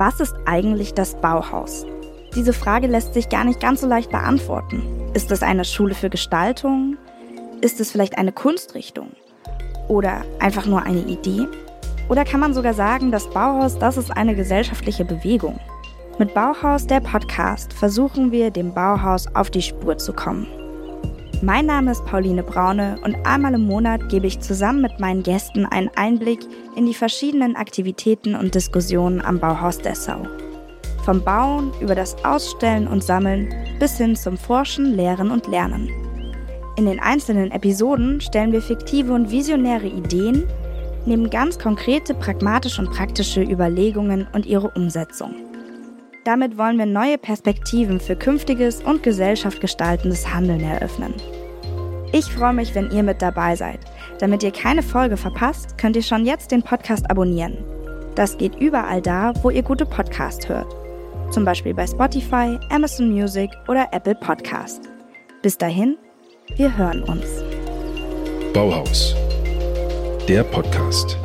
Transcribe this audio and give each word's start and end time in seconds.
Was 0.00 0.18
ist 0.18 0.34
eigentlich 0.46 0.94
das 0.94 1.14
Bauhaus? 1.20 1.84
Diese 2.34 2.54
Frage 2.54 2.86
lässt 2.86 3.12
sich 3.12 3.28
gar 3.28 3.44
nicht 3.44 3.60
ganz 3.60 3.82
so 3.82 3.86
leicht 3.86 4.10
beantworten. 4.10 4.82
Ist 5.12 5.30
es 5.30 5.42
eine 5.42 5.66
Schule 5.66 5.94
für 5.94 6.08
Gestaltung? 6.08 6.96
Ist 7.60 7.80
es 7.80 7.92
vielleicht 7.92 8.16
eine 8.16 8.32
Kunstrichtung? 8.32 9.10
Oder 9.88 10.22
einfach 10.38 10.64
nur 10.64 10.84
eine 10.84 11.00
Idee? 11.00 11.46
Oder 12.08 12.24
kann 12.24 12.40
man 12.40 12.54
sogar 12.54 12.72
sagen, 12.72 13.12
das 13.12 13.28
Bauhaus, 13.28 13.78
das 13.78 13.98
ist 13.98 14.10
eine 14.10 14.34
gesellschaftliche 14.34 15.04
Bewegung? 15.04 15.60
Mit 16.18 16.32
Bauhaus, 16.32 16.86
der 16.86 17.00
Podcast, 17.00 17.74
versuchen 17.74 18.32
wir, 18.32 18.50
dem 18.50 18.72
Bauhaus 18.72 19.26
auf 19.34 19.50
die 19.50 19.60
Spur 19.60 19.98
zu 19.98 20.14
kommen. 20.14 20.46
Mein 21.42 21.64
Name 21.64 21.92
ist 21.92 22.04
Pauline 22.04 22.42
Braune 22.42 22.98
und 23.02 23.16
einmal 23.24 23.54
im 23.54 23.66
Monat 23.66 24.10
gebe 24.10 24.26
ich 24.26 24.40
zusammen 24.40 24.82
mit 24.82 25.00
meinen 25.00 25.22
Gästen 25.22 25.64
einen 25.64 25.88
Einblick 25.96 26.40
in 26.76 26.84
die 26.84 26.92
verschiedenen 26.92 27.56
Aktivitäten 27.56 28.34
und 28.34 28.54
Diskussionen 28.54 29.22
am 29.22 29.40
Bauhaus 29.40 29.78
Dessau. 29.78 30.26
Vom 31.02 31.24
Bauen 31.24 31.72
über 31.80 31.94
das 31.94 32.22
Ausstellen 32.26 32.86
und 32.86 33.02
Sammeln 33.02 33.54
bis 33.78 33.96
hin 33.96 34.16
zum 34.16 34.36
Forschen, 34.36 34.94
Lehren 34.94 35.30
und 35.30 35.46
Lernen. 35.46 35.88
In 36.76 36.84
den 36.84 37.00
einzelnen 37.00 37.50
Episoden 37.52 38.20
stellen 38.20 38.52
wir 38.52 38.60
fiktive 38.60 39.14
und 39.14 39.30
visionäre 39.30 39.86
Ideen, 39.86 40.46
neben 41.06 41.30
ganz 41.30 41.58
konkrete 41.58 42.12
pragmatische 42.12 42.82
und 42.82 42.90
praktische 42.90 43.42
Überlegungen 43.42 44.28
und 44.34 44.44
ihre 44.44 44.68
Umsetzung. 44.72 45.34
Damit 46.24 46.58
wollen 46.58 46.76
wir 46.76 46.84
neue 46.84 47.16
Perspektiven 47.16 47.98
für 47.98 48.14
künftiges 48.14 48.82
und 48.82 49.02
gesellschaftgestaltendes 49.02 50.34
Handeln 50.34 50.60
eröffnen. 50.60 51.14
Ich 52.12 52.26
freue 52.26 52.52
mich, 52.52 52.74
wenn 52.74 52.90
ihr 52.90 53.02
mit 53.02 53.22
dabei 53.22 53.54
seid. 53.54 53.80
Damit 54.18 54.42
ihr 54.42 54.50
keine 54.50 54.82
Folge 54.82 55.16
verpasst, 55.16 55.78
könnt 55.78 55.96
ihr 55.96 56.02
schon 56.02 56.26
jetzt 56.26 56.50
den 56.50 56.62
Podcast 56.62 57.08
abonnieren. 57.10 57.56
Das 58.16 58.36
geht 58.36 58.56
überall 58.56 59.00
da, 59.00 59.32
wo 59.42 59.50
ihr 59.50 59.62
gute 59.62 59.86
Podcasts 59.86 60.48
hört. 60.48 60.74
Zum 61.30 61.44
Beispiel 61.44 61.74
bei 61.74 61.86
Spotify, 61.86 62.58
Amazon 62.70 63.10
Music 63.10 63.50
oder 63.68 63.88
Apple 63.92 64.16
Podcast. 64.16 64.82
Bis 65.42 65.56
dahin, 65.56 65.96
wir 66.56 66.76
hören 66.76 67.02
uns. 67.04 67.26
Bauhaus. 68.52 69.14
Der 70.28 70.42
Podcast. 70.42 71.16